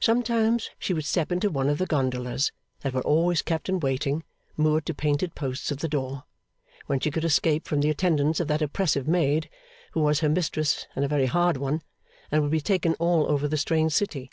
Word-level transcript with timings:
Sometimes 0.00 0.70
she 0.76 0.92
would 0.92 1.04
step 1.04 1.30
into 1.30 1.48
one 1.48 1.68
of 1.68 1.78
the 1.78 1.86
gondolas 1.86 2.50
that 2.80 2.92
were 2.92 3.00
always 3.02 3.42
kept 3.42 3.68
in 3.68 3.78
waiting, 3.78 4.24
moored 4.56 4.84
to 4.86 4.92
painted 4.92 5.36
posts 5.36 5.70
at 5.70 5.78
the 5.78 5.88
door 5.88 6.24
when 6.86 6.98
she 6.98 7.12
could 7.12 7.22
escape 7.24 7.68
from 7.68 7.80
the 7.80 7.88
attendance 7.88 8.40
of 8.40 8.48
that 8.48 8.60
oppressive 8.60 9.06
maid, 9.06 9.48
who 9.92 10.00
was 10.00 10.18
her 10.18 10.28
mistress, 10.28 10.88
and 10.96 11.04
a 11.04 11.08
very 11.08 11.26
hard 11.26 11.58
one 11.58 11.80
and 12.32 12.42
would 12.42 12.50
be 12.50 12.60
taken 12.60 12.94
all 12.94 13.24
over 13.30 13.46
the 13.46 13.56
strange 13.56 13.92
city. 13.92 14.32